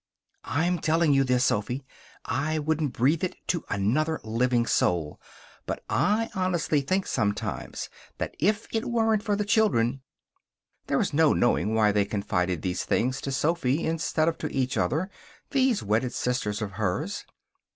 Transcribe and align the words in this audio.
"I'm 0.45 0.79
telling 0.79 1.13
you 1.13 1.23
this, 1.23 1.45
Sophy. 1.45 1.85
I 2.25 2.57
wouldn't 2.57 2.91
breathe 2.91 3.23
it 3.23 3.35
to 3.49 3.63
another 3.69 4.19
living 4.23 4.65
soul. 4.65 5.21
But 5.67 5.83
I 5.91 6.31
honestly 6.33 6.81
think, 6.81 7.05
sometimes, 7.05 7.87
that 8.17 8.33
if 8.39 8.65
it 8.73 8.85
weren't 8.85 9.21
for 9.21 9.35
the 9.35 9.45
children" 9.45 10.01
There 10.87 10.99
is 10.99 11.13
no 11.13 11.33
knowing 11.33 11.75
why 11.75 11.91
they 11.91 12.05
confided 12.05 12.63
these 12.63 12.83
things 12.83 13.21
to 13.21 13.31
Sophy 13.31 13.85
instead 13.85 14.27
of 14.27 14.39
to 14.39 14.51
each 14.51 14.75
other, 14.75 15.11
these 15.51 15.83
wedded 15.83 16.13
sisters 16.13 16.63
of 16.63 16.71
hers. 16.77 17.23